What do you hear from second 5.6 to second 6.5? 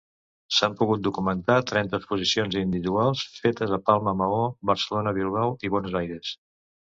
i Buenos Aires.